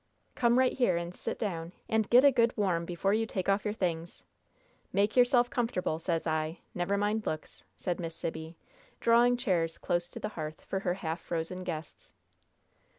"Come 0.33 0.57
right 0.57 0.73
here 0.73 0.97
and 0.97 1.13
sit 1.13 1.37
down, 1.37 1.73
and 1.87 2.09
get 2.09 2.23
a 2.23 2.31
good 2.31 2.57
warm 2.57 2.85
before 2.85 3.13
you 3.13 3.27
take 3.27 3.47
off 3.47 3.63
your 3.63 3.73
things. 3.75 4.23
Make 4.91 5.15
yourself 5.15 5.51
comfortable, 5.51 5.99
sez 5.99 6.25
I! 6.25 6.57
never 6.73 6.97
mind 6.97 7.27
looks," 7.27 7.63
said 7.77 7.99
Miss 7.99 8.15
Sibby, 8.15 8.57
drawing 8.99 9.37
chairs 9.37 9.77
close 9.77 10.09
to 10.09 10.19
the 10.19 10.29
hearth 10.29 10.61
for 10.65 10.79
her 10.79 10.95
half 10.95 11.21
frozen 11.21 11.63
guests. 11.63 12.13